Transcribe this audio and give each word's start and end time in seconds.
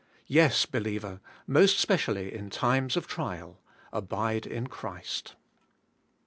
Yes, 0.25 0.65
believer, 0.65 1.21
most 1.45 1.77
specially 1.77 2.33
in 2.33 2.49
times 2.49 2.97
of 2.97 3.05
trial, 3.05 3.61
abide 3.93 4.47
in 4.47 4.65
Christ. 4.65 5.35